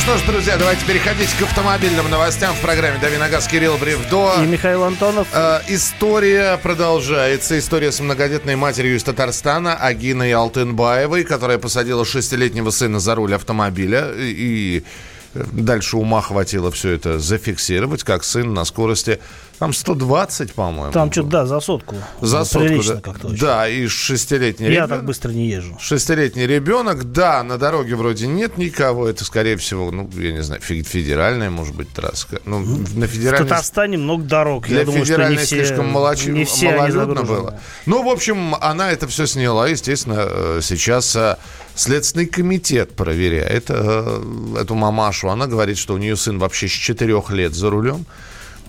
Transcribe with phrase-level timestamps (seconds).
[0.00, 4.42] Что ж, друзья, давайте переходить к автомобильным новостям в программе «Дави на газ» Кирилл Бревдо.
[4.42, 5.28] И Михаил Антонов.
[5.32, 7.58] Э, история продолжается.
[7.58, 14.10] История с многодетной матерью из Татарстана Агиной Алтынбаевой, которая посадила шестилетнего сына за руль автомобиля.
[14.16, 14.84] И
[15.34, 19.20] э, дальше ума хватило все это зафиксировать, как сын на скорости
[19.60, 20.90] там 120, по-моему.
[20.90, 21.94] Там что-то, да, за сотку.
[22.22, 23.00] За сотку, Прилично да.
[23.02, 23.38] как-то очень.
[23.38, 24.90] Да, и шестилетний Я ребенок.
[24.90, 25.76] так быстро не езжу.
[25.78, 29.06] Шестилетний ребенок, да, на дороге вроде нет никого.
[29.06, 32.26] Это, скорее всего, ну, я не знаю, фе- федеральная, может быть, трасса.
[32.46, 33.46] Ну, на В федеральной...
[33.48, 34.66] Татарстане много дорог.
[34.66, 37.60] Для Я думаю, что не все, слишком молоч- не все малолюдно было.
[37.84, 39.68] Ну, в общем, она это все сняла.
[39.68, 41.36] Естественно, э, сейчас э,
[41.74, 44.22] Следственный комитет проверяет э,
[44.58, 45.28] эту мамашу.
[45.28, 48.06] Она говорит, что у нее сын вообще с четырех лет за рулем.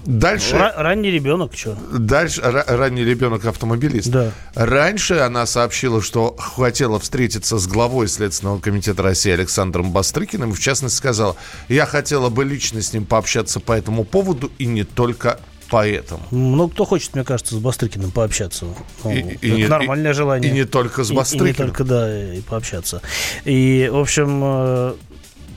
[0.06, 0.56] Дальше...
[0.56, 1.78] Ра- ранний ребенок, что?
[1.92, 4.10] Дальше ра- ранний ребенок автомобилист.
[4.10, 4.32] Да.
[4.56, 10.54] Раньше она сообщила, что хотела встретиться с главой Следственного комитета России Александром Бастрыкиным.
[10.54, 11.36] В частности, сказала,
[11.70, 16.22] я хотела бы лично с ним пообщаться по этому поводу и не только поэтому.
[16.32, 18.66] Много кто хочет, мне кажется, с Бастрыкиным пообщаться.
[19.04, 20.52] Ну, И- и не- нормальное и- желание.
[20.52, 21.48] и не только с И- И, Бастрыкиным.
[21.48, 23.02] не только, да, и пообщаться.
[23.46, 24.94] И, в общем, э,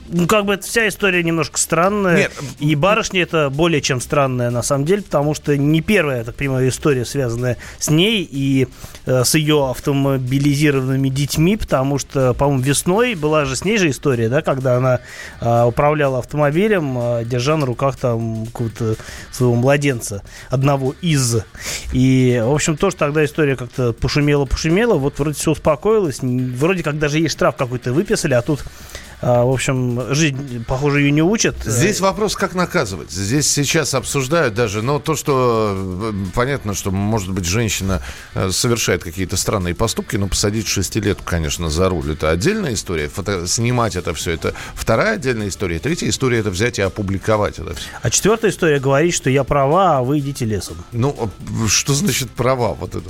[0.07, 2.17] ну, как бы эта вся история немножко странная.
[2.17, 2.31] Нет.
[2.59, 6.35] И барышня это более чем странная, на самом деле, потому что не первая, я так
[6.35, 8.67] понимаю, история, связанная с ней и
[9.05, 14.29] э, с ее автомобилизированными детьми, потому что, по-моему, весной была же с ней же история,
[14.29, 14.99] да, когда она
[15.41, 18.95] э, управляла автомобилем, э, держа на руках там какого-то
[19.31, 21.37] своего младенца, одного из.
[21.93, 27.19] И, в общем, тоже тогда история как-то пошумела-пошумела, вот вроде все успокоилось, вроде как даже
[27.19, 28.63] ей штраф какой-то выписали, а тут,
[29.25, 31.55] в общем, жизнь, похоже, ее не учат.
[31.65, 33.09] Здесь вопрос, как наказывать.
[33.09, 38.03] Здесь сейчас обсуждают даже, но то, что э, понятно, что, может быть, женщина
[38.35, 43.09] э, совершает какие-то странные поступки, но посадить шестилетку, конечно, за руль, это отдельная история.
[43.09, 45.79] Фото- снимать это все, это вторая отдельная история.
[45.79, 47.87] Третья история, это взять и опубликовать это все.
[48.03, 50.77] А четвертая история говорит, что я права, а вы идите лесом.
[50.91, 53.09] Ну, э, что значит права вот это?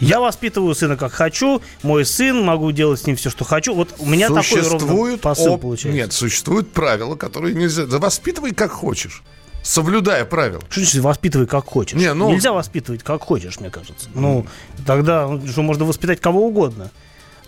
[0.00, 3.74] Я воспитываю сына как хочу, мой сын, могу делать с ним все, что хочу.
[3.74, 5.96] Вот у меня такой ровно Существует посыл оп- получается.
[5.96, 7.86] Нет, существуют правила, которые нельзя...
[7.86, 9.22] Да воспитывай как хочешь,
[9.62, 10.62] соблюдая правила.
[10.68, 11.98] Что значит воспитывай как хочешь?
[11.98, 14.08] Не, ну- Нельзя воспитывать как хочешь, мне кажется.
[14.14, 14.46] Ну,
[14.86, 16.90] тогда ну, что можно воспитать кого угодно.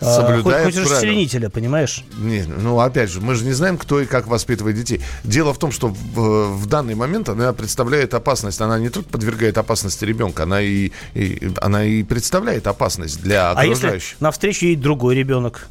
[0.00, 2.04] А, Соблюдая хоть, хоть расчленителя, понимаешь?
[2.18, 5.00] Не, ну опять же, мы же не знаем, кто и как воспитывает детей.
[5.24, 8.60] Дело в том, что в, в данный момент она представляет опасность.
[8.60, 13.64] Она не только подвергает опасности ребенка, она и, и- она и представляет опасность для А
[13.64, 14.20] если окружающих.
[14.20, 15.66] навстречу едет другой ребенок?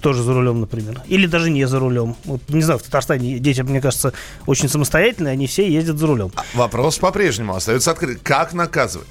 [0.00, 1.00] Тоже за рулем, например.
[1.08, 2.16] Или даже не за рулем.
[2.24, 4.12] Вот, не знаю, в Татарстане дети, мне кажется,
[4.46, 6.30] очень самостоятельные, они все ездят за рулем.
[6.54, 8.20] Вопрос по-прежнему остается открыт.
[8.22, 9.08] Как наказывать?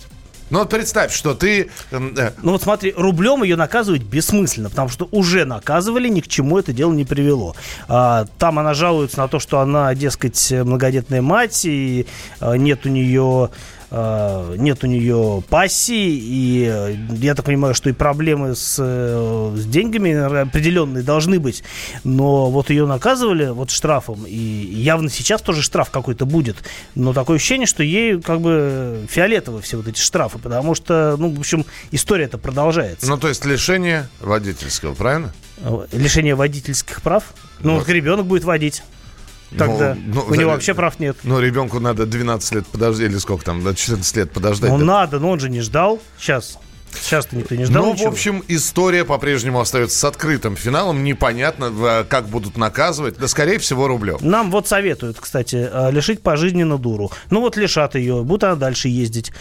[0.52, 1.72] Ну вот представь, что ты...
[1.92, 6.28] эм, э, Ну вот смотри, рублем ее наказывать бессмысленно, потому что уже наказывали, ни к
[6.28, 7.56] чему это дело не привело.
[7.88, 12.06] А, там она жалуется на то, что она, дескать, многодетная мать, и
[12.40, 13.50] а, нет у нее
[14.58, 19.66] нет у нее пассии, и э, я так понимаю, что и проблемы с, э, с
[19.66, 21.64] деньгами определенные должны быть.
[22.04, 26.58] Но вот ее наказывали вот штрафом, и явно сейчас тоже штраф какой-то будет.
[26.96, 31.30] Но такое ощущение, что ей как бы фиолетовы все вот эти штрафы, потому что, ну,
[31.34, 33.08] в общем, история-то продолжается.
[33.08, 35.34] ну то есть лишение водительского, правильно?
[35.92, 37.34] Лишение водительских прав.
[37.62, 38.84] Ну, вот ребенок будет водить.
[39.58, 41.18] Тогда Ну, у него за- вообще прав нет.
[41.24, 44.72] Ну, ребенку надо 12 лет подождать, или сколько там, до 14 лет подождать.
[44.72, 44.86] Ну, да?
[44.86, 46.00] надо, но он же не ждал.
[46.18, 46.58] Сейчас.
[47.02, 48.10] Сейчас-то никто не ждал Ну, в ничего.
[48.10, 51.04] общем, история по-прежнему остается с открытым финалом.
[51.04, 53.18] Непонятно, э, как будут наказывать.
[53.18, 54.18] Да, скорее всего, рублем.
[54.22, 57.12] Нам вот советуют, кстати, э, лишить пожизненно дуру.
[57.30, 59.32] Ну вот лишат ее, будет она дальше ездить.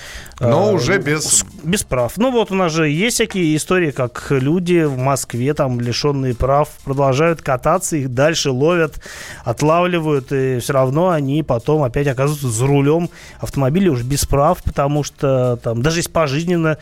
[0.41, 2.13] Но Э, уже без- с- Без прав.
[2.17, 6.69] Ну вот у нас же есть всякие истории, как люди в Москве, там, лишенные прав,
[6.85, 9.01] продолжают кататься, их дальше ловят,
[9.45, 13.11] отлавливают, и все равно они потом опять оказываются за рулем
[13.41, 16.79] автомобиля уже без прав, потому что там, даже если пожизненно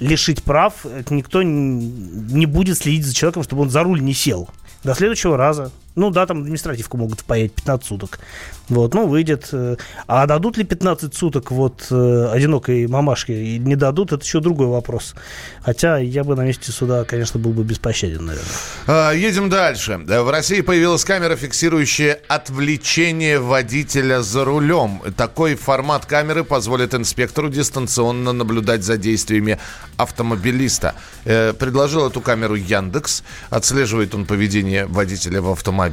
[0.00, 4.48] лишить прав, никто не будет следить за человеком, чтобы он за руль не сел.
[4.84, 5.70] До следующего раза.
[5.96, 8.18] Ну да, там административку могут впаять 15 суток.
[8.68, 9.48] Вот, ну, выйдет.
[9.52, 9.76] э,
[10.06, 13.32] А дадут ли 15 суток вот э, одинокой мамашке?
[13.42, 15.14] И не дадут, это еще другой вопрос.
[15.62, 18.50] Хотя я бы на месте суда, конечно, был бы беспощаден, наверное.
[18.86, 19.96] А, Едем дальше.
[19.98, 25.00] В России появилась камера, фиксирующая отвлечение водителя за рулем.
[25.16, 29.58] Такой формат камеры позволит инспектору дистанционно наблюдать за действиями
[29.96, 30.94] автомобилиста.
[31.24, 33.22] Э, Предложил эту камеру Яндекс.
[33.48, 35.85] Отслеживает он поведение водителя в автомобиле.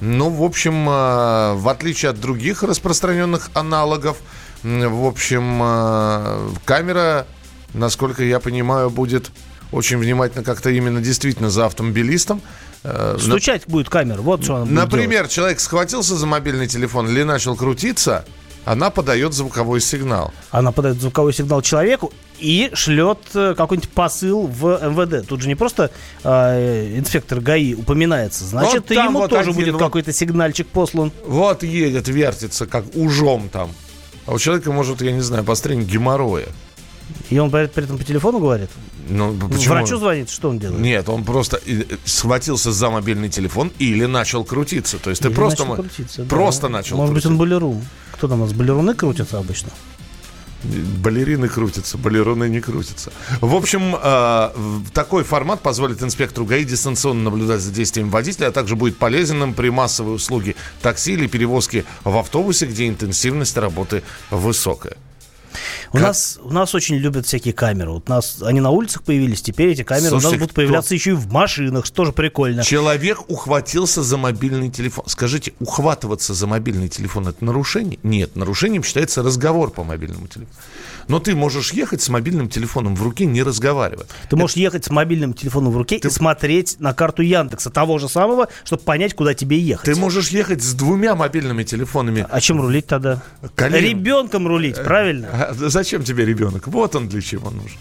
[0.00, 4.18] Ну, в общем, э, в отличие от других распространенных аналогов,
[4.62, 7.26] в общем, э, камера,
[7.74, 9.30] насколько я понимаю, будет
[9.72, 12.42] очень внимательно как-то именно действительно за автомобилистом.
[12.82, 14.92] Э, на- Стучать будет камера, вот что она будет делать.
[14.92, 18.24] Например, человек схватился за мобильный телефон или начал крутиться,
[18.64, 20.32] она подает звуковой сигнал.
[20.50, 25.26] Она подает звуковой сигнал человеку и шлет э, какой-нибудь посыл в МВД.
[25.28, 25.90] Тут же не просто
[26.24, 31.12] э, инспектор ГАИ упоминается, значит, Вот ему вот тоже один будет вот- какой-то сигнальчик послан.
[31.26, 33.70] Вот едет, вертится, как ужом там.
[34.26, 36.46] А у человека может, я не знаю, пострение геморроя.
[37.28, 38.70] И он при этом по телефону говорит.
[39.08, 39.74] Ну, почему?
[39.74, 40.80] Врачу звонит, что он делает?
[40.80, 44.98] Нет, он просто э, схватился за мобильный телефон или начал крутиться.
[44.98, 46.28] То есть ты Или просто, начал крутиться, да.
[46.28, 47.28] просто начал Может быть, крутиться.
[47.32, 47.84] он балерун.
[48.12, 48.52] Кто там у нас?
[48.52, 49.70] Балеруны крутятся обычно?
[50.62, 53.12] Балерины крутятся, балероны не крутятся.
[53.40, 54.50] В общем, э,
[54.92, 59.70] такой формат позволит инспектору ГАИ дистанционно наблюдать за действием водителя, а также будет полезным при
[59.70, 64.96] массовой услуге такси или перевозке в автобусе, где интенсивность работы высокая.
[65.92, 67.90] У Как- нас, у нас очень любят всякие камеры.
[67.90, 70.60] Вот у нас они на улицах появились, теперь эти камеры у Слушайте, нас будут кто-
[70.60, 72.62] появляться еще и в машинах, что тоже прикольно.
[72.62, 75.04] Человек ухватился за мобильный телефон.
[75.08, 77.98] Скажите, ухватываться за мобильный телефон это нарушение?
[78.04, 80.54] Нет, нарушением считается разговор по мобильному телефону.
[81.10, 84.06] Но ты можешь ехать с мобильным телефоном в руке, не разговаривая.
[84.28, 88.08] Ты можешь ехать с мобильным телефоном в руке и смотреть на карту Яндекса, того же
[88.08, 89.86] самого, чтобы понять, куда тебе ехать.
[89.86, 92.24] Ты можешь ехать с двумя мобильными телефонами.
[92.30, 93.22] А чем рулить тогда?
[93.56, 93.80] Коленом.
[93.90, 95.28] Ребенком рулить, правильно?
[95.32, 96.68] А Зачем тебе ребенок?
[96.68, 97.78] Вот он для чего нужен.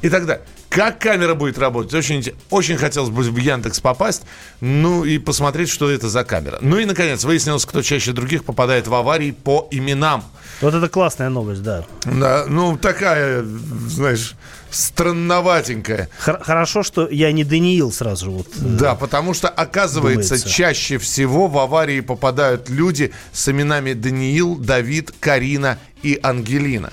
[0.00, 1.92] И тогда, как камера будет работать?
[1.94, 4.22] Очень, очень хотелось бы в Яндекс попасть,
[4.60, 6.58] ну и посмотреть, что это за камера.
[6.60, 10.22] Ну и, наконец, выяснилось, кто чаще других попадает в аварии по именам.
[10.60, 11.84] Вот это классная новость, да.
[12.04, 13.42] Да, ну, такая,
[13.88, 14.34] знаешь,
[14.70, 16.08] странноватенькая.
[16.18, 18.46] Хор- Хорошо, что я не Даниил сразу же вот.
[18.48, 20.48] э, Да, потому что, оказывается, Думается.
[20.50, 26.92] чаще всего в аварии попадают люди с именами Даниил, Давид, Карина и Ангелина.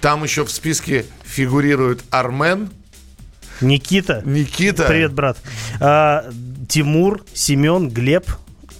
[0.00, 2.70] Там еще в списке фигурируют Армен,
[3.60, 4.22] Никита.
[4.24, 4.84] Никита.
[4.84, 5.36] Привет, брат.
[5.80, 6.30] А,
[6.68, 8.26] Тимур, Семен, Глеб,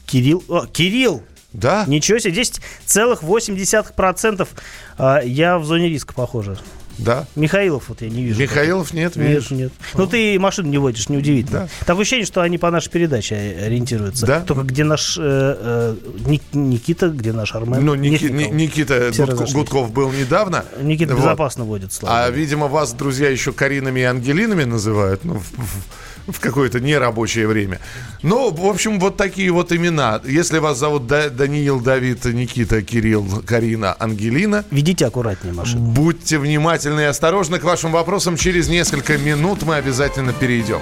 [0.07, 0.43] Кирилл.
[0.49, 1.23] О, Кирилл!
[1.53, 1.85] Да?
[1.87, 4.49] Ничего себе, 10,8%.
[4.97, 6.57] А, я в зоне риска, похоже.
[7.05, 7.27] Да.
[7.37, 8.41] Михаилов вот я не вижу.
[8.41, 9.51] Михаилов нет, видишь?
[9.51, 9.73] Нет, нет.
[9.95, 11.61] Ну, ты машину не водишь, неудивительно.
[11.61, 11.69] Да.
[11.87, 14.27] Такое ощущение, что они по нашей передаче ориентируются.
[14.27, 14.41] Да?
[14.41, 17.85] Только где наш э, э, Ник- Никита, где наш Армен?
[17.85, 18.25] Ну, Ники-.
[18.27, 19.55] Никита Все Гудко- разошлись.
[19.55, 20.65] Гудков был недавно.
[20.81, 21.21] Никита Вот.
[21.23, 25.25] безопасно водит, слава А, видимо, вас, друзья, еще Каринами и Ангелинами называют.
[25.25, 25.85] Ну, в, в-
[26.33, 27.81] в какое-то нерабочее время.
[28.23, 30.21] Ну, в общем, вот такие вот имена.
[30.25, 35.81] Если вас зовут Да- Даниил, Давид, Никита, Кирилл, Карина, Ангелина, Ведите аккуратнее машину.
[35.81, 38.37] будьте внимательны и осторожны к вашим вопросам.
[38.37, 40.81] Через несколько минут мы обязательно перейдем.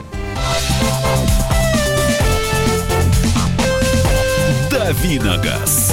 [4.70, 5.92] Давиногаз.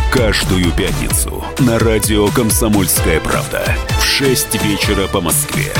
[0.11, 3.63] Каждую пятницу на радио «Комсомольская правда»
[3.99, 5.71] в 6 вечера по Москве.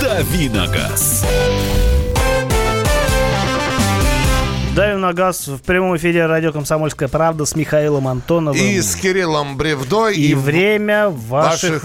[0.00, 1.24] Давиногаз.
[4.74, 8.58] Давим на газ в прямом эфире радио «Комсомольская правда» с Михаилом Антоновым.
[8.60, 10.16] И с Кириллом Бревдой.
[10.16, 11.84] И в- время ваших,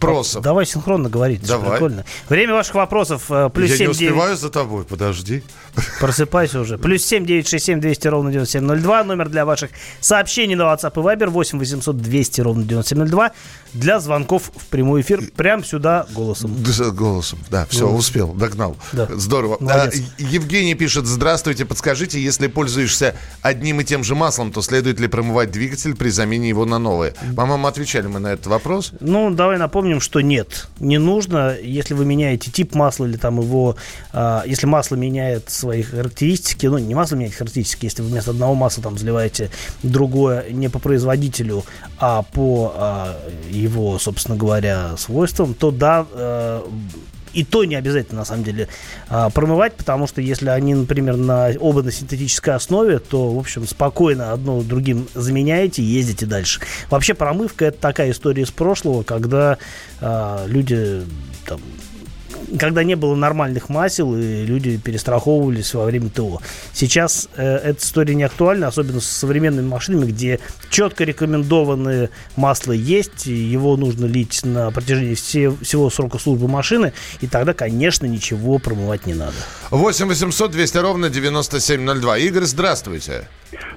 [0.00, 0.42] вопросов.
[0.42, 1.46] Давай синхронно говорить.
[1.46, 1.70] Давай.
[1.72, 2.04] Прикольно.
[2.28, 3.24] Время ваших вопросов.
[3.30, 4.10] э, Плюс Я 7, не 9.
[4.10, 5.42] успеваю за тобой, подожди.
[6.00, 6.78] Просыпайся уже.
[6.78, 9.04] Плюс 7 967 200 ровно 9702.
[9.04, 13.30] Номер для ваших сообщений на WhatsApp и Viber 8 800 200 ровно 9702.
[13.74, 16.56] Для звонков в прямой эфир прямо сюда голосом.
[16.92, 18.76] Голосом, да, все, успел, догнал.
[18.92, 19.06] Да.
[19.14, 19.58] Здорово.
[19.60, 20.00] Молодец.
[20.18, 25.06] А, Евгений пишет, здравствуйте, подскажите, если пользуешься одним и тем же маслом, то следует ли
[25.06, 27.14] промывать двигатель при замене его на новое?
[27.36, 28.92] По-моему, отвечали мы на этот вопрос.
[29.00, 31.56] Ну, давай напомним, что нет, не нужно.
[31.60, 33.76] Если вы меняете тип масла или там его,
[34.12, 38.54] а, если масло меняет свои характеристики, ну, не масло меняет характеристики, если вы вместо одного
[38.54, 39.50] масла там заливаете
[39.82, 41.64] другое не по производителю,
[41.98, 43.16] а по а,
[43.50, 46.62] его, собственно говоря, свойствам, то да, э,
[47.38, 48.66] и то не обязательно, на самом деле,
[49.08, 53.64] а, промывать, потому что если они, например, на оба на синтетической основе, то, в общем,
[53.64, 56.60] спокойно одно другим заменяете и ездите дальше.
[56.90, 59.56] Вообще, промывка– это такая история из прошлого, когда
[60.00, 61.04] а, люди
[61.46, 61.60] там,
[62.58, 66.40] когда не было нормальных масел, и люди перестраховывались во время ТО.
[66.72, 70.40] Сейчас э, эта история не актуальна, особенно с современными машинами, где
[70.70, 77.26] четко рекомендованные масла есть, его нужно лить на протяжении все- всего срока службы машины, и
[77.26, 79.34] тогда, конечно, ничего промывать не надо.
[79.70, 82.18] 8 800 200 ровно 9702.
[82.18, 83.28] Игорь, здравствуйте.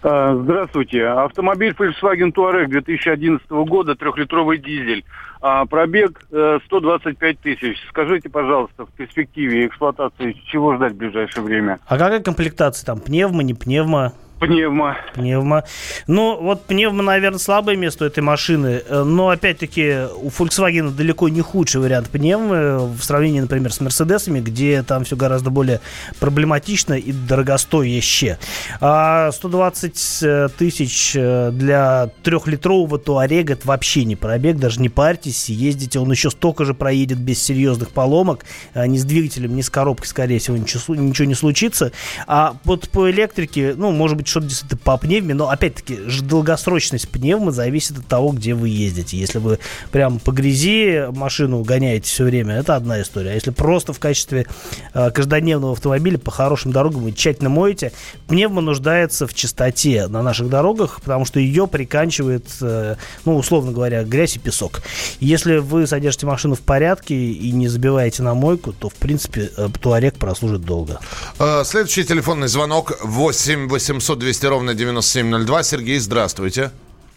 [0.04, 1.06] А, Здравствуйте.
[1.06, 5.06] Автомобиль Volkswagen Touareg 2011 года, трехлитровый дизель.
[5.42, 7.78] А, Пробег э, 125 тысяч.
[7.90, 11.80] Скажите, пожалуйста, в перспективе эксплуатации чего ждать в ближайшее время?
[11.88, 13.00] А какая комплектация там?
[13.00, 14.14] Пневма, не пневма?
[14.42, 14.96] Пневмо.
[15.14, 15.66] Пневма.
[16.08, 18.82] Ну, вот пневма, наверное, слабое место этой машины.
[18.88, 24.40] Э, Но, опять-таки, у Volkswagen далеко не худший вариант пневмы в сравнении, например, с Мерседесами,
[24.40, 25.80] где там все гораздо более
[26.20, 28.40] проблематично и дорогостояще.
[28.80, 36.00] А 120 тысяч э, для трехлитрового Туарега это вообще не пробег, даже не парьтесь, ездите,
[36.00, 40.40] он еще столько же проедет без серьезных поломок, ни с двигателем, ни с коробкой, скорее
[40.40, 41.92] всего, ничего, ничего не случится.
[42.26, 47.52] А вот по электрике, ну, может быть, что-то действительно по пневме, но, опять-таки, долгосрочность пневмы
[47.52, 49.18] зависит от того, где вы ездите.
[49.18, 49.60] Если вы
[49.92, 53.32] прям по грязи машину гоняете все время, это одна история.
[53.32, 54.48] А если просто в качестве
[54.94, 57.92] э, каждодневного автомобиля по хорошим дорогам вы тщательно моете,
[58.28, 62.96] пневма нуждается в чистоте на наших дорогах, потому что ее приканчивает, э,
[63.26, 64.82] ну, условно говоря, грязь и песок.
[65.20, 69.70] Если вы содержите машину в порядке и не забиваете на мойку, то, в принципе, э,
[69.80, 71.00] Туарек прослужит долго.
[71.40, 75.64] Э, Следующий телефонный звонок 8 800 200 ровно 9702.
[75.64, 76.70] Сергей, здравствуйте.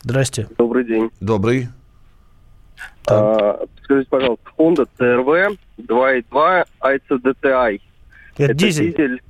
[0.02, 0.48] Здрасте.
[0.56, 1.10] Добрый день.
[1.20, 1.68] Добрый.
[3.06, 7.80] А, скажите, пожалуйста, Honda CRV 2.2 ICDTI.
[8.38, 8.92] Это, дизель.
[8.92, 9.22] дизель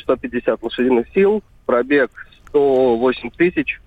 [0.00, 2.10] 150 лошадиных сил, пробег
[2.48, 3.78] 108 тысяч.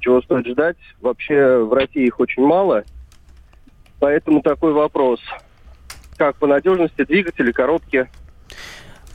[0.00, 0.78] Чего стоит ждать?
[1.02, 2.84] Вообще в России их очень мало.
[4.00, 5.20] Поэтому такой вопрос.
[6.16, 8.08] Как по надежности двигатели, коробки?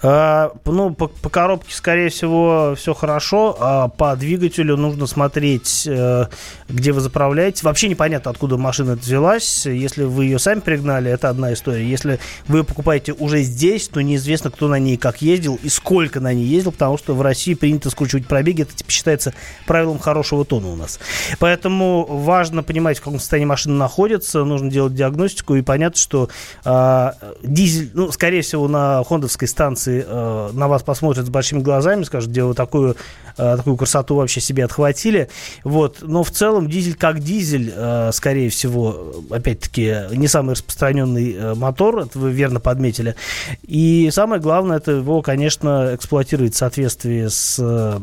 [0.05, 3.55] А, ну, по, по коробке, скорее всего, все хорошо.
[3.57, 6.25] А по двигателю нужно смотреть, э,
[6.67, 7.62] где вы заправляете.
[7.63, 9.65] Вообще непонятно, откуда машина взялась.
[9.65, 11.88] Если вы ее сами пригнали, это одна история.
[11.88, 12.19] Если
[12.50, 16.33] вы ее покупаете уже здесь, то неизвестно, кто на ней как ездил и сколько на
[16.33, 18.63] ней ездил, потому что в России принято скручивать пробеги.
[18.63, 19.33] Это типа, считается
[19.65, 21.00] правилом хорошего тона у нас.
[21.39, 24.43] Поэтому важно понимать, в каком состоянии машина находится.
[24.43, 25.55] Нужно делать диагностику.
[25.55, 26.29] И понятно, что
[26.65, 32.04] а, дизель, ну, скорее всего, на хондовской станции э, на вас посмотрят с большими глазами,
[32.04, 32.96] скажут, где вы такую,
[33.38, 35.30] э, такую красоту вообще себе отхватили.
[35.64, 35.98] Вот.
[36.02, 42.00] Но в целом дизель как дизель, э, скорее всего, опять-таки, не самый распространенный э, мотор,
[42.00, 43.16] это вы верно подметили.
[43.64, 48.00] И самое главное, это его, конечно, эксплуатировать в соответствии с, э,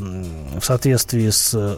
[0.58, 1.76] в соответствии с э,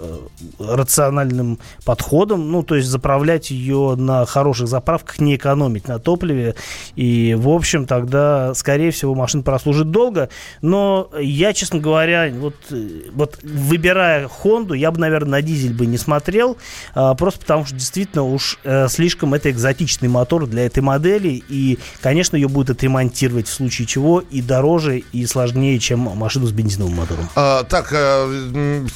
[0.59, 6.54] рациональным подходом, ну, то есть заправлять ее на хороших заправках, не экономить на топливе.
[6.97, 10.28] И, в общем, тогда, скорее всего, машина прослужит долго.
[10.62, 15.87] Но я, честно говоря, вот, э, вот выбирая Хонду, я бы, наверное, на дизель бы
[15.87, 16.56] не смотрел,
[16.94, 21.42] а, просто потому что действительно уж э, слишком это экзотичный мотор для этой модели.
[21.49, 26.52] И, конечно, ее будут отремонтировать в случае чего и дороже, и сложнее, чем машину с
[26.52, 27.28] бензиновым мотором.
[27.37, 28.87] А, так, э,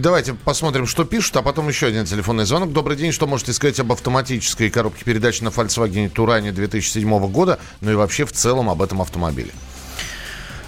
[0.00, 2.72] давайте посмотрим, что пишут, а потом еще один телефонный звонок.
[2.72, 7.92] Добрый день, что можете сказать об автоматической коробке передач на Volkswagen Туране 2007 года, ну
[7.92, 9.50] и вообще в целом об этом автомобиле?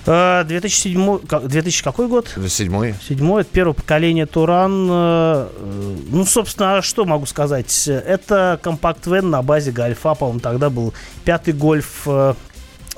[0.06, 2.28] Э, 2007, ка- 2000 какой год?
[2.48, 2.94] Седьмой.
[3.06, 4.88] Седьмой, это первое поколение Туран.
[4.90, 7.86] э, э, Ну, собственно, а что могу сказать?
[7.88, 12.34] Это компакт-вен на базе Гольфа, по-моему, тогда был пятый Гольф, э,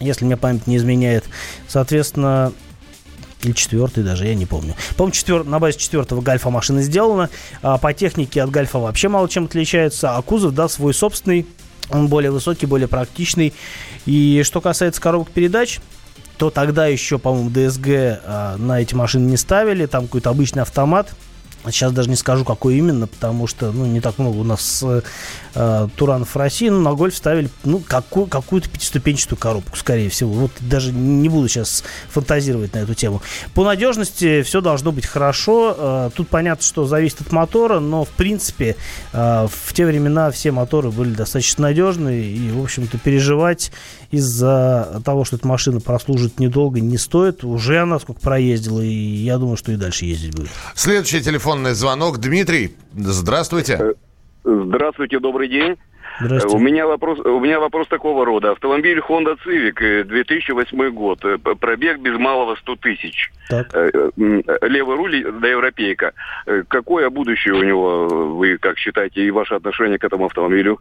[0.00, 1.24] если мне память не изменяет.
[1.68, 2.52] Соответственно,
[3.42, 4.74] или четвертый даже, я не помню.
[4.96, 5.44] По-моему, четвер...
[5.44, 7.28] на базе четвертого Гольфа машина сделана.
[7.62, 10.16] А по технике от Гольфа вообще мало чем отличается.
[10.16, 11.46] А кузов, да, свой собственный.
[11.90, 13.52] Он более высокий, более практичный.
[14.06, 15.80] И что касается коробок передач,
[16.38, 19.86] то тогда еще, по-моему, ДСГ а, на эти машины не ставили.
[19.86, 21.12] Там какой-то обычный автомат.
[21.66, 24.84] Сейчас даже не скажу, какой именно, потому что ну, не так много у нас
[25.54, 26.68] э, Туранов в России.
[26.68, 30.32] Но на гольф ставили ну, какую, какую-то пятиступенчатую коробку, скорее всего.
[30.32, 33.22] Вот даже не буду сейчас фантазировать на эту тему.
[33.54, 35.76] По надежности все должно быть хорошо.
[35.78, 38.76] Э, тут понятно, что зависит от мотора, но в принципе
[39.12, 42.24] э, в те времена все моторы были достаточно надежные.
[42.24, 43.70] И, в общем-то, переживать
[44.12, 47.42] из-за того, что эта машина прослужит недолго, не стоит.
[47.42, 50.50] Уже она сколько проездила, и я думаю, что и дальше ездить будет.
[50.74, 52.18] Следующий телефонный звонок.
[52.18, 53.94] Дмитрий, здравствуйте.
[54.44, 55.76] Здравствуйте, добрый день.
[56.24, 56.56] Здравствуйте.
[56.56, 58.52] У меня вопрос, у меня вопрос такого рода.
[58.52, 63.30] Автомобиль Honda Civic, э, 2008 год, э, пробег без малого 100 тысяч.
[63.48, 63.74] Так.
[63.74, 66.12] Э, э, Левый руль до европейка.
[66.46, 70.78] Э, Какое будущее у него, э, вы как считаете, и ваше отношение к этому автомобилю?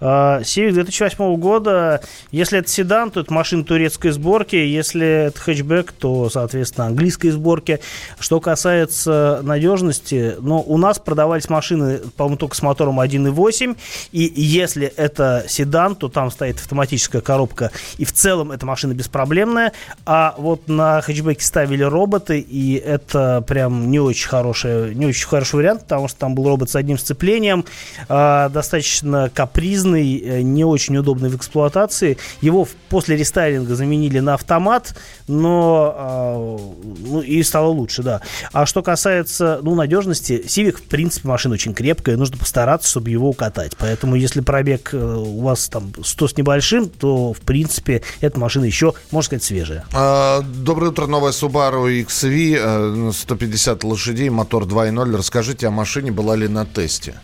[0.00, 5.92] А, Civic 2008 года, если это седан, то это машина турецкой сборки, если это хэтчбэк,
[5.92, 7.80] то, соответственно, английской сборки.
[8.18, 13.76] Что касается надежности, ну, у нас продавались машины, по-моему, только с мотором 1.8,
[14.12, 19.72] и если это седан, то там стоит автоматическая коробка, и в целом эта машина беспроблемная,
[20.06, 25.56] а вот на хэтчбеке ставили роботы, и это прям не очень хороший, не очень хороший
[25.56, 27.64] вариант, потому что там был робот с одним сцеплением,
[28.08, 32.18] а, достаточно капризный, э, не очень удобный в эксплуатации.
[32.40, 34.94] Его после рестайлинга заменили на автомат,
[35.26, 36.58] но а,
[37.06, 38.20] ну, и стало лучше, да.
[38.52, 43.28] А что касается ну, надежности, Civic, в принципе, машина очень крепкая, нужно постараться, чтобы его
[43.28, 43.76] укатать.
[43.78, 48.66] Поэтому, если пробег э, у вас там 100 с небольшим, то, в принципе, эта машина
[48.66, 49.86] еще, можно сказать, свежая.
[49.94, 55.16] А, Доброе утро, новая Subaru XV, э, 150 лошадей, мотор 2.0.
[55.16, 57.14] Расскажите о машине, была ли на тесте?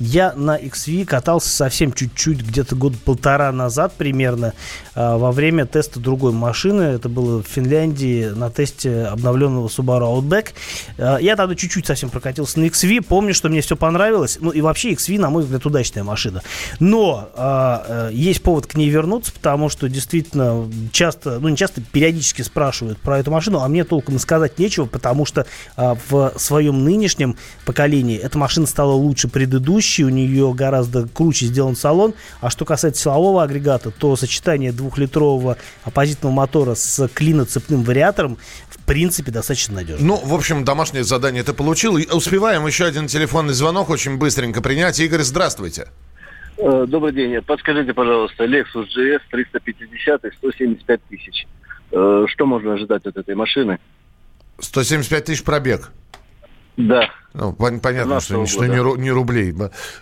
[0.00, 4.54] Я на XV катался совсем чуть-чуть, где-то год полтора назад примерно,
[4.94, 6.82] а, во время теста другой машины.
[6.82, 10.48] Это было в Финляндии на тесте обновленного Subaru Outback.
[10.98, 13.02] А, Я тогда чуть-чуть совсем прокатился на XV.
[13.02, 14.38] Помню, что мне все понравилось.
[14.40, 16.42] Ну и вообще XV, на мой взгляд, удачная машина.
[16.80, 21.80] Но а, э, есть повод к ней вернуться, потому что действительно часто, ну не часто,
[21.80, 26.84] периодически спрашивают про эту машину, а мне толком сказать нечего, потому что а, в своем
[26.84, 32.14] нынешнем поколении эта машина стала лучше предыдущей, у нее гораздо круче сделан салон.
[32.40, 38.38] А что касается силового агрегата, то сочетание двухлитрового оппозитного мотора с клиноцепным вариатором
[38.70, 40.06] в принципе достаточно надежно.
[40.06, 41.98] Ну, в общем, домашнее задание ты получил.
[42.12, 44.98] Успеваем еще один телефонный звонок очень быстренько принять.
[45.00, 45.88] Игорь, здравствуйте.
[46.58, 47.40] Э, Добрый день.
[47.42, 51.46] Подскажите, пожалуйста, Lexus GS 350 и 175 тысяч.
[51.92, 53.78] Э, Что можно ожидать от этой машины?
[54.58, 55.92] 175 тысяч пробег.
[56.76, 57.08] Да.
[57.38, 59.54] Ну, пон- понятно, 17 что, что не, не рублей.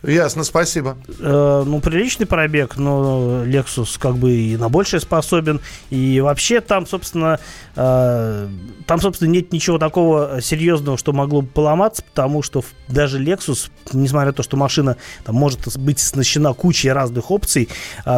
[0.02, 0.96] Ясно, спасибо.
[1.20, 5.60] Э, ну, приличный пробег, но Lexus как бы и на большее способен.
[5.90, 7.38] И вообще там, собственно,
[7.76, 8.48] э,
[8.86, 14.28] там, собственно, нет ничего такого серьезного, что могло бы поломаться, потому что даже Lexus, несмотря
[14.28, 17.68] на то, что машина там, может быть оснащена кучей разных опций,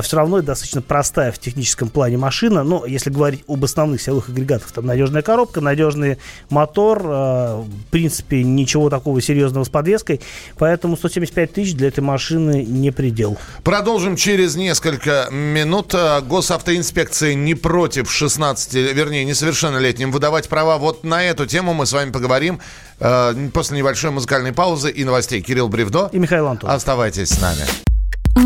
[0.03, 2.63] все равно достаточно простая в техническом плане машина.
[2.63, 6.19] Но если говорить об основных силовых агрегатах, там надежная коробка, надежный
[6.51, 10.21] мотор, э, в принципе, ничего такого серьезного с подвеской.
[10.57, 13.37] Поэтому 175 тысяч для этой машины не предел.
[13.65, 15.95] Продолжим через несколько минут.
[15.95, 20.79] А, Госавтоинспекция не против 16, вернее, несовершеннолетним выдавать права.
[20.79, 22.61] Вот на эту тему мы с вами поговорим
[23.01, 25.41] э, после небольшой музыкальной паузы и новостей.
[25.41, 26.09] Кирилл Бревдо.
[26.13, 26.71] И Михаил Антон.
[26.71, 27.65] Оставайтесь с нами.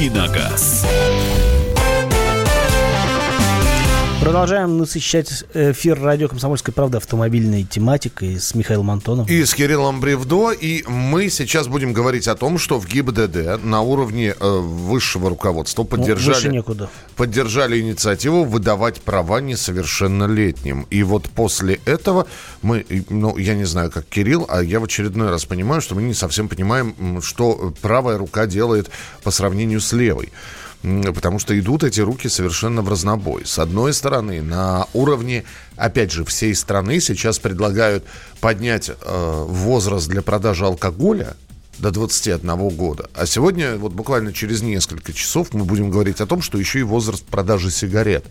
[0.00, 0.86] Давиногаз.
[4.40, 9.26] Продолжаем насыщать эфир радио «Комсомольская правда» автомобильной тематикой с Михаилом Антоном.
[9.26, 10.52] И с Кириллом Бревдо.
[10.52, 15.82] И мы сейчас будем говорить о том, что в ГИБДД на уровне э, высшего руководства
[15.82, 16.88] Ну, поддержали, некуда.
[17.16, 20.86] поддержали инициативу выдавать права несовершеннолетним.
[20.88, 22.26] И вот после этого
[22.62, 26.00] мы, ну, я не знаю, как Кирилл, а я в очередной раз понимаю, что мы
[26.00, 28.90] не совсем понимаем, что правая рука делает
[29.22, 30.30] по сравнению с левой.
[30.82, 33.44] Потому что идут эти руки совершенно в разнобой.
[33.44, 35.44] С одной стороны, на уровне,
[35.76, 38.04] опять же, всей страны сейчас предлагают
[38.40, 41.36] поднять э, возраст для продажи алкоголя
[41.78, 43.10] до 21 года.
[43.14, 46.82] А сегодня, вот буквально через несколько часов, мы будем говорить о том, что еще и
[46.82, 48.24] возраст продажи сигарет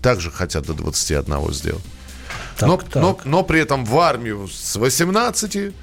[0.00, 1.84] также хотят до 21 сделать.
[2.56, 2.94] Так, но, так.
[2.94, 5.74] Но, но при этом в армию с 18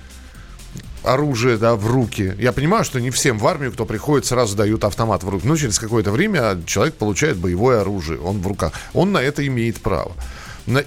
[1.14, 2.36] оружие да, в руки.
[2.38, 5.48] Я понимаю, что не всем в армию, кто приходит, сразу дают автомат в руки.
[5.48, 8.74] Но через какое-то время человек получает боевое оружие, он в руках.
[8.94, 10.14] Он на это имеет право.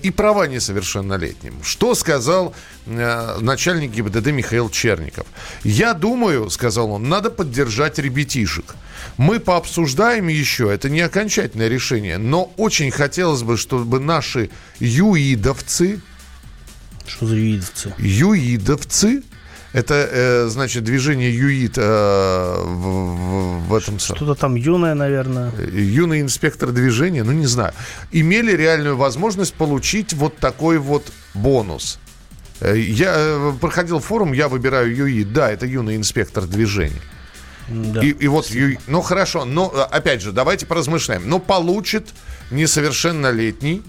[0.02, 1.54] И права несовершеннолетним.
[1.62, 2.54] Что сказал
[2.84, 5.26] э, начальник ГИБДД Михаил Черников?
[5.64, 8.74] Я думаю, сказал он, надо поддержать ребятишек.
[9.16, 16.02] Мы пообсуждаем еще, это не окончательное решение, но очень хотелось бы, чтобы наши юидовцы,
[17.06, 17.94] Что за юидовцы?
[17.98, 19.22] Юидовцы.
[19.72, 23.98] Это, э, значит, движение ЮИД э, в, в- этом.
[24.00, 25.52] Что-то там юное, наверное.
[25.72, 27.72] Юный инспектор движения, ну не знаю,
[28.10, 32.00] имели реальную возможность получить вот такой вот бонус.
[32.60, 35.32] Э, Я э, проходил форум, я выбираю ЮИД.
[35.32, 37.00] Да, это юный инспектор движения.
[37.68, 38.00] Да.
[38.02, 38.50] И, и вот,
[38.88, 41.28] ну хорошо, но э, опять же, давайте поразмышляем.
[41.28, 42.08] Ну, получит
[42.50, 43.84] несовершеннолетний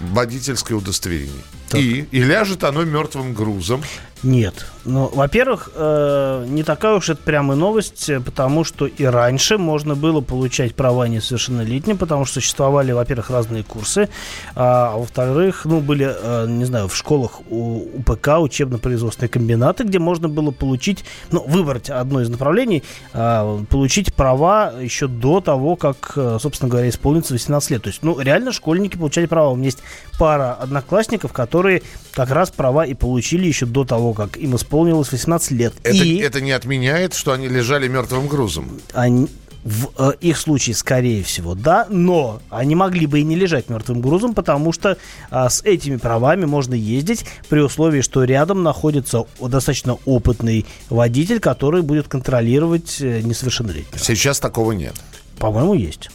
[0.00, 1.42] водительское удостоверение.
[1.74, 3.82] И, и ляжет оно мертвым грузом.
[4.22, 4.66] Нет.
[4.84, 9.94] Ну, во-первых, э, не такая уж это прямо новость, э, потому что и раньше можно
[9.94, 14.08] было получать права несовершеннолетним, потому что существовали, во-первых, разные курсы,
[14.54, 20.28] а во-вторых, ну, были, э, не знаю, в школах у УПК, учебно-производственные комбинаты, где можно
[20.28, 26.38] было получить, ну, выбрать одно из направлений, а, получить права еще до того, как, э,
[26.40, 27.82] собственно говоря, исполнится 18 лет.
[27.82, 29.50] То есть, ну, реально школьники получали права.
[29.50, 29.82] У меня есть
[30.18, 35.50] пара одноклассников, которые как раз права и получили еще до того, как им исполнилось 18
[35.52, 35.74] лет.
[35.82, 38.80] Это, и это не отменяет, что они лежали мертвым грузом.
[38.94, 39.28] они,
[39.64, 44.00] в э, их случае, скорее всего, да, но они могли бы и не лежать мертвым
[44.00, 44.96] грузом, потому что
[45.30, 51.82] а, с этими правами можно ездить при условии, что рядом находится достаточно опытный водитель, который
[51.82, 53.98] будет контролировать э, несовершеннолетнего.
[53.98, 54.94] Сейчас такого нет.
[55.38, 56.10] По-моему, есть.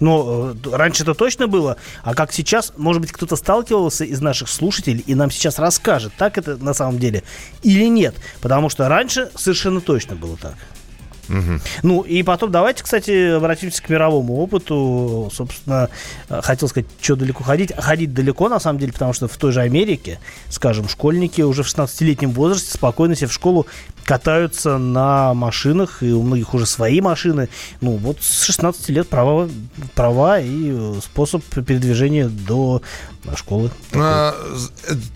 [0.00, 4.48] Но э, раньше это точно было, а как сейчас, может быть, кто-то сталкивался из наших
[4.48, 7.22] слушателей и нам сейчас расскажет, так это на самом деле
[7.62, 8.14] или нет.
[8.40, 10.54] Потому что раньше совершенно точно было так.
[11.82, 15.30] Ну, и потом давайте, кстати, обратимся к мировому опыту.
[15.32, 15.88] Собственно,
[16.28, 17.72] э, хотел сказать, что далеко ходить.
[17.76, 21.66] Ходить далеко, на самом деле, потому что в той же Америке, скажем, школьники уже в
[21.66, 23.66] 16-летнем возрасте спокойно себе в школу
[24.04, 27.48] катаются на машинах, и у многих уже свои машины.
[27.80, 29.48] Ну, вот с 16 лет права,
[29.94, 32.82] права и э, способ передвижения до
[33.24, 33.70] э, школы.
[33.94, 34.34] А,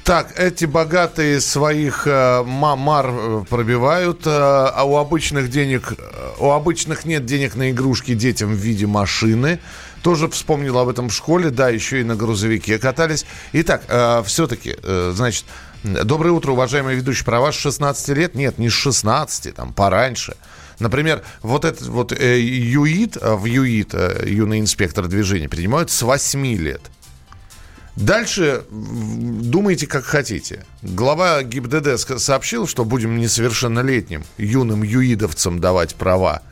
[0.04, 5.94] так, эти богатые своих ма- мар э, пробивают, а у обычных денег,
[6.38, 9.60] у обычных нет денег на игрушки детям в виде машины.
[10.02, 13.24] Тоже вспомнил об этом в школе, да, еще и на грузовике катались.
[13.52, 13.84] Итак,
[14.26, 14.76] все-таки,
[15.12, 15.46] значит,
[15.82, 17.24] доброе утро, уважаемый ведущий.
[17.24, 18.34] Про вас с 16 лет?
[18.34, 20.36] Нет, не с 16, там, пораньше.
[20.78, 26.02] Например, вот этот вот э, ЮИД, э, в ЮИД, э, юный инспектор движения, принимают с
[26.02, 26.82] 8 лет.
[27.96, 30.64] Дальше думайте, как хотите.
[30.82, 36.42] Глава ГИБДД сообщил, что будем несовершеннолетним юным юидовцам давать права.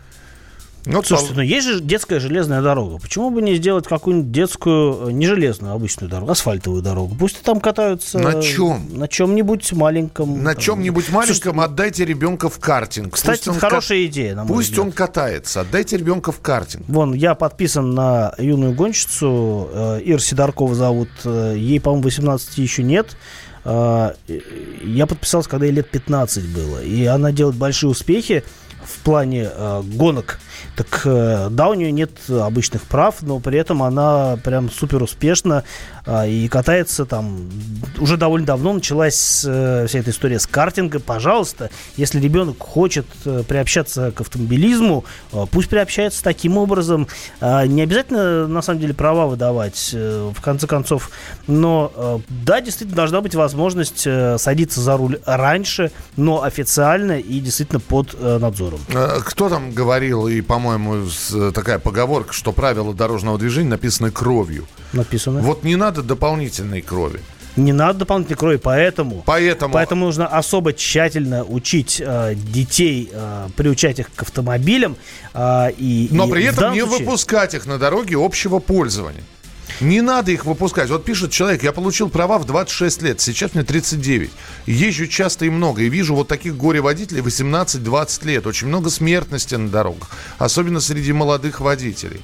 [0.85, 2.99] Ну, Слушайте, ну есть же детская железная дорога.
[2.99, 7.15] Почему бы не сделать какую-нибудь детскую, э, не железную, а обычную дорогу, асфальтовую дорогу?
[7.15, 8.19] Пусть там катаются...
[8.19, 8.89] На чем?
[8.91, 10.43] На чем-нибудь маленьком.
[10.43, 10.63] на там.
[10.63, 13.15] чем-нибудь маленьком отдайте ребенка в картинг.
[13.15, 14.87] Кстати, он хорошая ка- идея, на Пусть взгляд.
[14.87, 15.61] он катается.
[15.61, 16.85] Отдайте ребенка в картинг.
[16.89, 22.83] Вон, я подписан на юную гонщицу, э, Ир Сидоркова зовут, э, ей, по-моему, 18 еще
[22.83, 23.17] нет.
[23.65, 24.13] Э,
[24.85, 28.45] Я подписался, когда ей лет 15 было, и она делает большие успехи
[28.85, 30.41] в плане э, гонок.
[30.77, 35.65] Так э, да, у нее нет обычных прав, но при этом она прям супер успешна
[36.02, 37.49] э, и катается там
[37.99, 40.99] уже довольно давно началась э, вся эта история с картинга.
[40.99, 47.07] Пожалуйста, если ребенок хочет э, приобщаться к автомобилизму, э, пусть приобщается таким образом.
[47.41, 51.11] Э, не обязательно, на самом деле, права выдавать, в конце концов.
[51.47, 54.07] Но да, действительно, должна быть возможность
[54.39, 58.81] садиться за руль раньше, но официально и действительно под надзором.
[59.25, 61.07] Кто там говорил, и, по-моему,
[61.53, 64.67] такая поговорка, что правила дорожного движения написаны кровью.
[64.93, 65.41] Написано.
[65.41, 67.21] Вот не надо дополнительной крови.
[67.57, 69.23] Не надо дополнительной крови, поэтому...
[69.27, 69.75] Поэтому...
[69.75, 74.97] Поэтому нужно особо тщательно учить э, детей, э, приучать их к автомобилям.
[75.35, 79.23] э, и, Но и при этом не случае- выпускать их на дороге общего пользования.
[79.81, 80.89] Не надо их выпускать.
[80.91, 84.31] Вот пишет человек, я получил права в 26 лет, сейчас мне 39.
[84.67, 88.47] Езжу часто и много, и вижу вот таких горе-водителей 18-20 лет.
[88.47, 92.21] Очень много смертности на дорогах, особенно среди молодых водителей.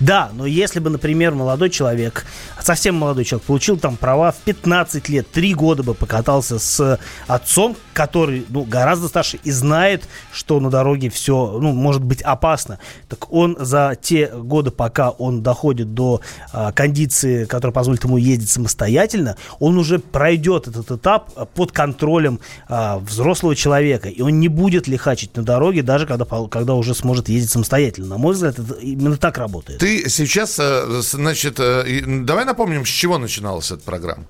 [0.00, 2.24] Да, но если бы, например, молодой человек,
[2.60, 7.76] совсем молодой человек, получил там права в 15 лет, 3 года бы покатался с отцом,
[7.98, 13.32] который ну, гораздо старше и знает, что на дороге все ну, может быть опасно, так
[13.32, 16.20] он за те годы, пока он доходит до
[16.52, 23.00] а, кондиции, которая позволит ему ездить самостоятельно, он уже пройдет этот этап под контролем а,
[23.00, 27.50] взрослого человека, и он не будет лихачить на дороге, даже когда, когда уже сможет ездить
[27.50, 28.10] самостоятельно.
[28.10, 29.80] На мой взгляд, это именно так работает.
[29.80, 34.22] Ты сейчас, э, значит, э, давай напомним, с чего начиналась эта программа.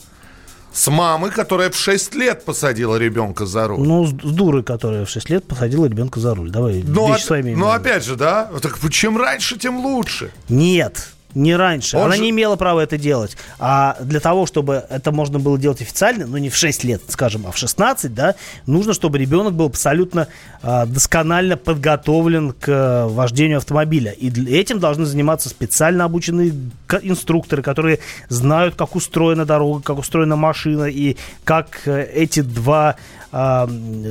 [0.73, 3.81] С мамы, которая в 6 лет посадила ребенка за руль.
[3.87, 6.51] Ну, с, дурой, которая в 6 лет посадила ребенка за руль.
[6.51, 8.51] Давай, Ну, вещи оп- своими ну, опять же, да?
[8.63, 10.31] Так чем раньше, тем лучше.
[10.49, 11.97] Нет, не раньше.
[11.97, 13.37] Он Она же- не имела права это делать.
[13.59, 17.47] А для того, чтобы это можно было делать официально, ну не в 6 лет, скажем,
[17.47, 18.35] а в 16, да,
[18.67, 20.29] нужно, чтобы ребенок был абсолютно
[20.63, 24.13] а, досконально подготовлен к э, вождению автомобиля.
[24.13, 26.53] И этим должны заниматься специально обученные
[27.03, 27.99] инструкторы, которые
[28.29, 32.97] знают, как устроена дорога, как устроена машина и как э, эти два
[33.31, 33.69] а,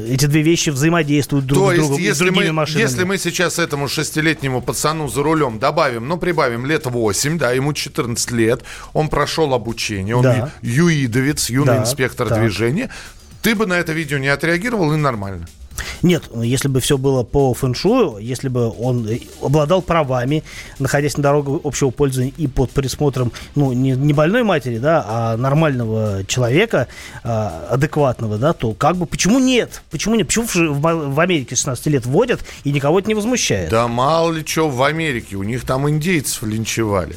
[0.09, 2.81] эти две вещи взаимодействуют друг То с есть, другом и с если другими мы, машинами.
[2.83, 7.73] если мы сейчас этому шестилетнему пацану за рулем добавим, ну, прибавим лет 8, да, ему
[7.73, 8.61] 14 лет,
[8.93, 10.51] он прошел обучение, он Да.
[10.61, 12.39] юидовец, юный Да, инспектор так.
[12.39, 12.91] движения,
[13.41, 15.47] ты бы на это видео не отреагировал, и нормально.
[16.01, 20.43] Нет, если бы все было по фэншую, если бы он э, обладал правами,
[20.79, 25.37] находясь на дороге общего пользования и под присмотром, ну, не, не больной матери, да, а
[25.37, 26.87] нормального человека,
[27.23, 29.81] а, адекватного, да, то как бы, почему нет?
[29.89, 30.27] Почему нет?
[30.27, 33.69] Почему в, в в Америке 16 лет вводят, и никого это не возмущает?
[33.69, 37.15] Да мало ли что в Америке, у них там индейцев линчевали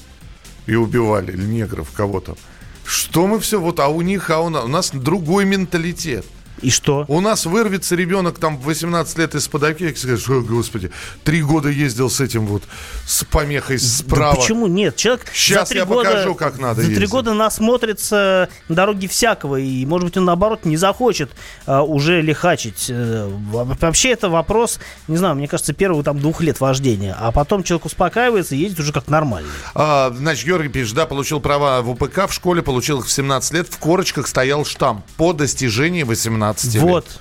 [0.66, 2.36] и убивали, или негров, кого-то.
[2.84, 6.24] Что мы все, вот, а у них, а у нас, у нас другой менталитет.
[6.62, 7.04] И что?
[7.08, 10.90] У нас вырвется ребенок там в 18 лет из-под опеки, скажет, «О, господи,
[11.24, 12.62] три года ездил с этим вот,
[13.06, 14.34] с помехой справа.
[14.34, 14.96] Да почему нет?
[14.96, 17.10] Человек Щас за три я года, покажу, как надо За три ездить.
[17.10, 21.30] года насмотрится на дороге всякого, и, может быть, он, наоборот, не захочет
[21.66, 22.90] а, уже лихачить.
[22.90, 27.62] Во- Вообще, это вопрос, не знаю, мне кажется, первых там двух лет вождения, а потом
[27.62, 29.50] человек успокаивается и едет уже как нормальный.
[29.74, 33.52] А, значит, Георгий пишет, да, получил права в УПК в школе, получил их в 17
[33.54, 36.30] лет, в корочках стоял штамп по достижении 18
[36.64, 36.82] лет.
[36.82, 37.20] Вот.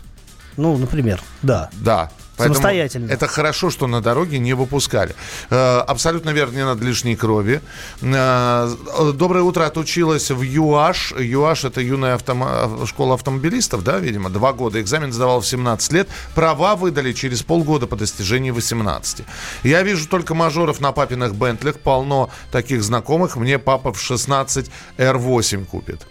[0.58, 1.70] Ну, например, да.
[1.74, 2.12] Да.
[2.39, 3.12] Поэтому Самостоятельно.
[3.12, 5.13] Это хорошо, что на дороге не выпускали.
[5.50, 7.62] Э, абсолютно верно, не надо лишней крови.
[8.02, 8.70] Э,
[9.13, 11.15] доброе утро, отучилась в ЮАШ.
[11.20, 14.80] ЮАШ это юная автомо- школа автомобилистов, да, видимо, два года.
[14.82, 16.08] Экзамен сдавал в 17 лет.
[16.34, 19.26] Права выдали через полгода по достижении 18.
[19.63, 21.78] Я вижу только мажоров на папиных Бентлях.
[21.80, 23.36] Полно таких знакомых.
[23.36, 26.08] Мне папа в 16 R8 купит.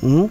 [0.00, 0.30] Ну,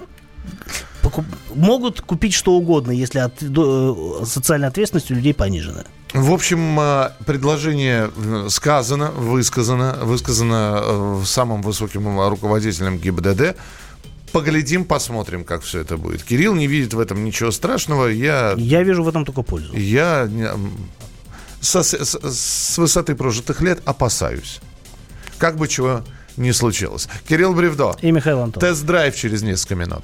[1.12, 5.84] покуп- могут купить что угодно, если от, э, социальная ответственность у людей понижена.
[6.14, 13.56] В общем, э, предложение э, сказано, высказано, высказано самым высоким руководителем ГИБДД.
[14.32, 16.24] Поглядим, посмотрим, как все это будет.
[16.24, 18.08] Кирилл не видит в этом ничего страшного.
[18.08, 19.74] Я, Я вижу в этом только пользу.
[19.76, 20.50] я не-
[21.60, 24.60] со- с, с высоты прожитых лет опасаюсь.
[25.38, 26.02] Как бы чего
[26.38, 27.10] ни случилось.
[27.28, 27.96] Кирилл Бревдо.
[28.02, 28.70] И Михаил Антонов.
[28.70, 30.04] Тест-драйв через несколько минут.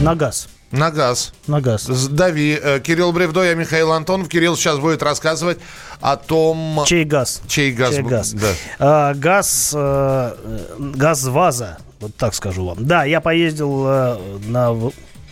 [0.00, 0.48] на газ».
[0.72, 1.32] На газ.
[1.48, 1.86] На газ.
[2.08, 2.56] Дави.
[2.62, 4.28] Э, Кирилл Бревдо, я Михаил Антонов.
[4.28, 5.58] Кирилл сейчас будет рассказывать
[6.00, 6.84] о том...
[6.86, 7.42] Чей газ?
[7.48, 7.96] Чей газ?
[7.96, 8.32] Чей газ?
[8.32, 8.46] Да.
[8.78, 10.34] А, газ, э,
[10.78, 12.86] газ ВАЗа, вот так скажу вам.
[12.86, 14.76] Да, я поездил э, на,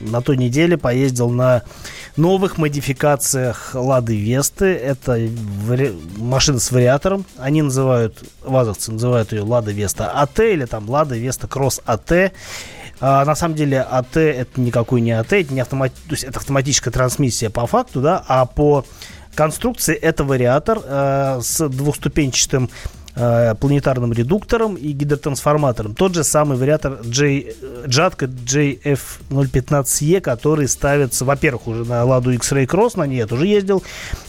[0.01, 1.63] на той неделе, поездил на
[2.17, 4.67] новых модификациях Лады Весты.
[4.75, 7.25] Это вари- машина с вариатором.
[7.39, 12.33] Они называют, вазовцы называют ее Лада Веста АТ или там Лада Веста Кросс АТ.
[13.01, 15.93] А, на самом деле АТ это никакой не АТ, это, не автомат...
[15.93, 18.85] то есть это автоматическая трансмиссия по факту, да, а по
[19.35, 22.71] конструкции это вариатор э, с двухступенчатым
[23.19, 25.95] э, планетарным редуктором и гидротрансформатором.
[25.95, 27.53] Тот же самый вариатор J,
[27.87, 33.83] Джатка JF015E, который ставится, во-первых, уже на Ладу X-Ray Cross, на ней я тоже ездил,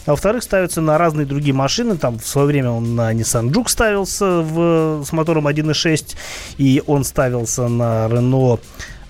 [0.06, 1.96] а во-вторых, ставится на разные другие машины.
[1.96, 6.16] Там в свое время он на Nissan Juke ставился в, с мотором 1.6,
[6.58, 8.60] и он ставился на Renault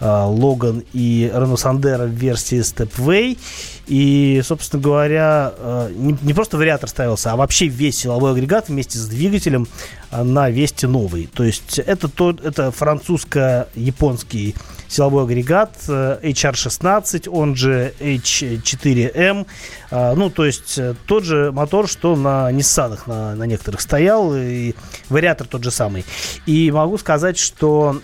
[0.00, 3.38] Логан и Renault Sandero в версии Stepway.
[3.86, 9.06] И, собственно говоря, э, не, просто вариатор ставился, а вообще весь силовой агрегат вместе с
[9.06, 9.66] двигателем
[10.10, 11.28] э, на Весте новый.
[11.34, 14.54] То есть это, тот, это французско-японский
[14.90, 19.46] силовой агрегат э, HR16, он же H4M.
[19.90, 24.34] А, Ну, то есть э, тот же мотор, что на Nissan на, на некоторых стоял,
[24.34, 24.74] и
[25.08, 26.04] вариатор тот же самый.
[26.46, 28.00] И могу сказать, что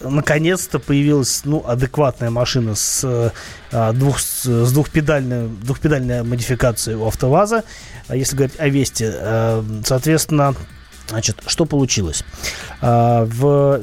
[0.00, 3.32] наконец-то появилась ну, адекватная машина с,
[3.72, 7.64] а, двух, с двухпедальной, двухпедальной модификацией у АвтоВАЗа.
[8.08, 10.54] А Если говорить о Весте, э, соответственно,
[11.08, 12.24] значит, что получилось?
[12.80, 13.80] А, В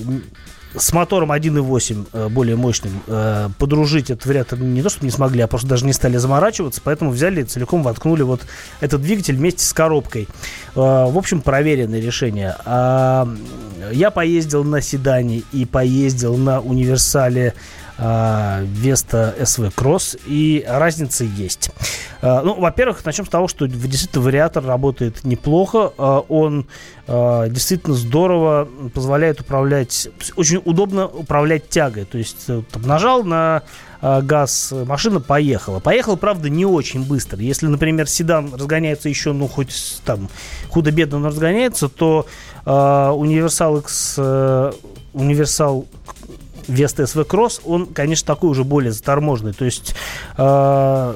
[0.77, 5.41] с мотором 1.8 э, более мощным э, подружить этот вариатор не то, что не смогли,
[5.41, 8.41] а просто даже не стали заморачиваться, поэтому взяли и целиком воткнули вот
[8.79, 10.27] этот двигатель вместе с коробкой.
[10.75, 12.55] Э, в общем, проверенное решение.
[12.65, 13.27] А,
[13.91, 17.53] я поездил на седане и поездил на универсале
[17.97, 21.71] Веста СВ Кросс, и разница есть.
[22.21, 25.93] А, Ну, во-первых, начнем с того, что действительно вариатор работает неплохо.
[25.97, 26.65] А, Он
[27.07, 32.05] а, действительно здорово позволяет управлять, очень удобно управлять тягой.
[32.05, 33.63] То есть э, там, нажал на
[34.01, 35.79] а, газ, машина поехала.
[35.79, 37.39] Поехала, правда, не очень быстро.
[37.39, 40.29] Если, например, седан разгоняется еще, ну, хоть там
[40.69, 42.25] худо-бедно, но разгоняется, то
[42.65, 44.71] а, Универсал X, э,
[45.13, 45.85] Универсал
[46.67, 49.53] Веста СВ Кросс, он, конечно, такой уже более заторможенный.
[49.53, 49.95] То есть
[50.37, 51.13] э,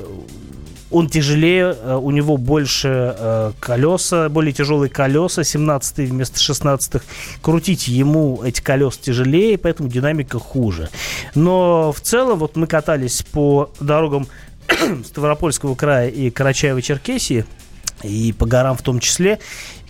[0.91, 7.01] он тяжелее, э, у него больше э, колеса, более тяжелые колеса, 17 вместо 16
[7.41, 10.89] Крутить ему эти колеса тяжелее, поэтому динамика хуже.
[11.35, 14.27] Но в целом, вот мы катались по дорогам
[15.05, 17.45] Ставропольского края и Карачаево-Черкесии,
[18.03, 19.39] и по горам в том числе.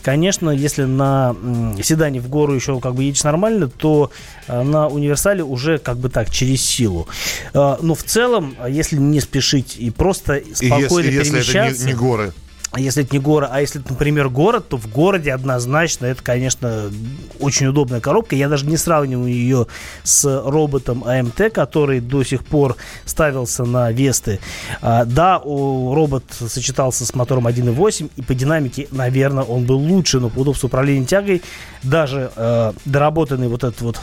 [0.02, 1.36] Конечно, если на
[1.82, 4.12] седане в гору еще как бы едешь нормально, то
[4.48, 7.08] э, на универсале уже как бы так, через силу.
[7.54, 11.76] Э, но в целом, э, если не спешить и просто спокойно если, если перемещаться...
[11.76, 12.34] это не, не горы.
[12.72, 16.22] А если это не город, а если это, например, город, то в городе однозначно это,
[16.22, 16.92] конечно,
[17.40, 18.36] очень удобная коробка.
[18.36, 19.66] Я даже не сравниваю ее
[20.04, 24.40] с роботом АМТ, который до сих пор ставился на Весты.
[24.82, 30.20] А, да, о, робот сочетался с мотором 1.8, и по динамике, наверное, он был лучше,
[30.20, 31.42] но по удобству управления тягой
[31.82, 34.00] даже э, доработанный вот этот вот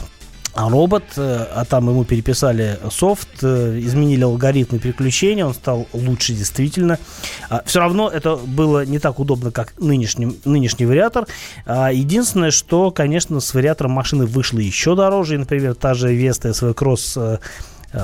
[0.57, 6.99] робот, э, а там ему переписали софт, э, изменили алгоритмы переключения, он стал лучше действительно.
[7.65, 11.27] Все равно это было не так удобно, как нынешний, нынешний вариатор.
[11.65, 15.35] А, Единственное, что, конечно, с вариатором машины вышло еще дороже.
[15.35, 17.39] И, например, та же Vesta SV Cross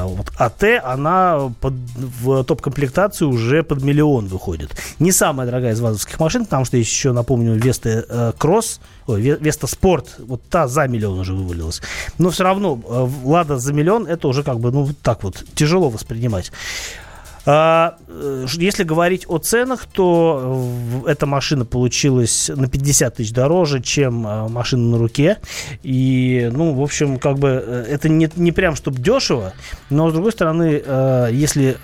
[0.06, 4.72] вот АТ, она под- в топ-комплектации уже под миллион выходит.
[5.00, 9.68] Не самая дорогая из вазовских машин, потому что есть еще, напомню, Веста э, Кросс, Веста
[9.68, 11.82] Спорт, вот та за миллион уже вывалилась.
[12.18, 15.90] Но все равно э, Лада за миллион, это уже как бы, ну, так вот, тяжело
[15.90, 16.52] воспринимать.
[17.46, 20.66] А, э, если говорить о ценах, то
[21.06, 25.40] эта машина получилась на 50 тысяч дороже, чем э, машина на руке.
[25.84, 29.54] И, ну, в общем, как бы э, это не, не прям чтобы дешево,
[29.90, 31.78] но, с другой стороны, э, если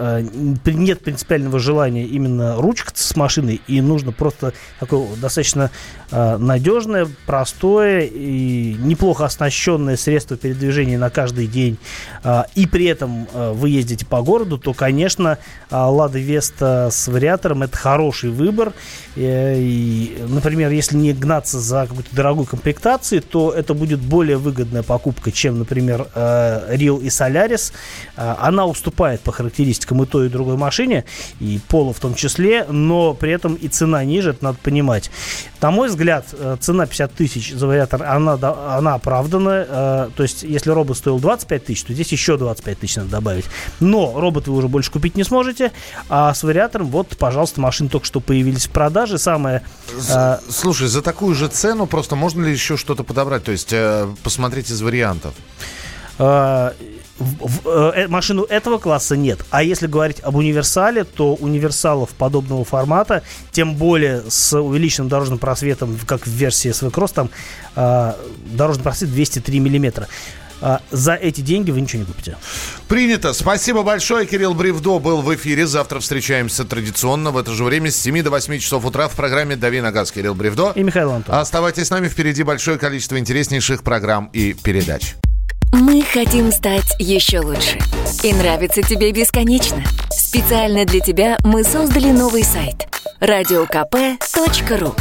[0.65, 5.71] нет принципиального желания именно ручкаться с машиной, и нужно просто такое достаточно
[6.11, 11.77] надежное, простое и неплохо оснащенное средство передвижения на каждый день,
[12.23, 15.37] а, и при этом вы ездите по городу, то, конечно, а,
[15.71, 18.73] Лада Веста с вариатором это хороший выбор.
[19.15, 24.83] Э, И, например, если не гнаться за какой-то дорогой комплектацией, то это будет более выгодная
[24.83, 27.71] покупка, чем, например, э, Real и Solaris.
[28.15, 31.05] Э, Она уступает по характеристикам и той, и другой машине,
[31.39, 35.11] и пола в том числе, но при этом и цена ниже, это надо понимать.
[35.61, 36.25] На мой взгляд,
[36.61, 38.33] цена 50 тысяч за вариатор, она,
[38.77, 40.09] она оправдана.
[40.15, 43.45] То есть, если робот стоил 25 тысяч, то здесь еще 25 тысяч надо добавить.
[43.81, 45.38] Но робот вы уже больше купить не сможете,
[46.09, 49.17] а с вариатором, вот, пожалуйста, машины только что появились в продаже.
[49.17, 49.61] Самое...
[50.09, 53.43] э, Слушай, за такую же цену просто можно ли еще что-то подобрать?
[53.43, 55.33] То есть э, посмотреть из вариантов.
[56.17, 56.71] э,
[57.17, 59.39] в- в- э, машину этого класса нет.
[59.49, 65.97] А если говорить об универсале, то универсалов подобного формата, тем более с увеличенным дорожным просветом,
[66.05, 67.29] как в версии SV Cross, там
[67.75, 68.13] э,
[68.53, 70.07] дорожный просвет 203 миллиметра.
[70.61, 72.37] А, за эти деньги вы ничего не купите.
[72.87, 73.33] Принято.
[73.33, 74.25] Спасибо большое.
[74.25, 75.67] Кирилл Бревдо был в эфире.
[75.67, 79.55] Завтра встречаемся традиционно в это же время с 7 до 8 часов утра в программе
[79.55, 80.11] «Дави на газ».
[80.11, 80.73] Кирилл Бревдо.
[80.75, 81.35] И Михаил Антон.
[81.35, 82.07] Оставайтесь с нами.
[82.07, 85.15] Впереди большое количество интереснейших программ и передач.
[85.71, 87.77] Мы хотим стать еще лучше.
[88.23, 89.83] И нравится тебе бесконечно.
[90.09, 92.87] Специально для тебя мы создали новый сайт–
[93.19, 94.95] радиокп.ру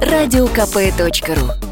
[0.00, 1.71] радиокп.ру